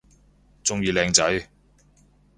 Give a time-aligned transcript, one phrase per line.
[0.63, 1.47] 鍾意靚仔